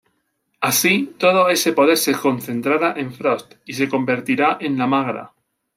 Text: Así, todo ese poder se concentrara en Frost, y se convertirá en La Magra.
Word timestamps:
Así, 0.61 1.13
todo 1.19 1.51
ese 1.51 1.73
poder 1.73 1.95
se 1.95 2.13
concentrara 2.13 2.93
en 2.97 3.13
Frost, 3.13 3.53
y 3.67 3.73
se 3.73 3.87
convertirá 3.87 4.57
en 4.59 4.75
La 4.79 4.87
Magra. 4.87 5.31